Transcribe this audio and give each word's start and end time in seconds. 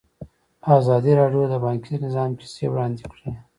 ازادي 0.77 1.11
راډیو 1.19 1.43
د 1.49 1.55
بانکي 1.65 1.95
نظام 2.05 2.29
کیسې 2.39 2.65
وړاندې 2.69 3.03
کړي. 3.11 3.31